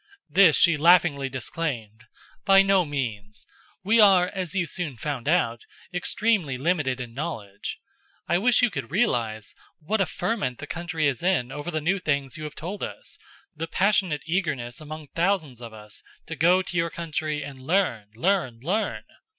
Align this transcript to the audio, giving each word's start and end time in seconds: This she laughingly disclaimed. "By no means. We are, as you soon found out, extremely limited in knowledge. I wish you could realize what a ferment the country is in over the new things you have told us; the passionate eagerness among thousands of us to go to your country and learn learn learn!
This 0.31 0.57
she 0.57 0.77
laughingly 0.77 1.29
disclaimed. 1.29 2.05
"By 2.43 2.63
no 2.63 2.85
means. 2.85 3.45
We 3.83 3.99
are, 4.01 4.25
as 4.33 4.55
you 4.55 4.65
soon 4.65 4.97
found 4.97 5.27
out, 5.29 5.67
extremely 5.93 6.57
limited 6.57 6.99
in 6.99 7.13
knowledge. 7.13 7.77
I 8.27 8.39
wish 8.39 8.63
you 8.63 8.71
could 8.71 8.89
realize 8.89 9.53
what 9.77 10.01
a 10.01 10.07
ferment 10.07 10.57
the 10.57 10.65
country 10.65 11.05
is 11.05 11.21
in 11.21 11.51
over 11.51 11.69
the 11.69 11.79
new 11.81 11.99
things 11.99 12.35
you 12.35 12.45
have 12.45 12.55
told 12.55 12.81
us; 12.81 13.19
the 13.55 13.67
passionate 13.67 14.23
eagerness 14.25 14.81
among 14.81 15.05
thousands 15.09 15.61
of 15.61 15.71
us 15.71 16.01
to 16.25 16.35
go 16.35 16.63
to 16.63 16.75
your 16.77 16.89
country 16.89 17.43
and 17.43 17.59
learn 17.61 18.09
learn 18.15 18.57
learn! 18.59 19.03